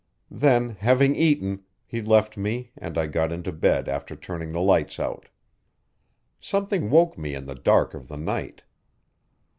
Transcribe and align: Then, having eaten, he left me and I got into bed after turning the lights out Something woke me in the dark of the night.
Then, 0.31 0.71
having 0.79 1.15
eaten, 1.15 1.61
he 1.85 2.01
left 2.01 2.35
me 2.35 2.71
and 2.75 2.97
I 2.97 3.05
got 3.05 3.31
into 3.31 3.51
bed 3.51 3.87
after 3.87 4.15
turning 4.15 4.49
the 4.49 4.59
lights 4.59 4.99
out 4.99 5.29
Something 6.39 6.89
woke 6.89 7.19
me 7.19 7.35
in 7.35 7.45
the 7.45 7.53
dark 7.53 7.93
of 7.93 8.07
the 8.07 8.17
night. 8.17 8.63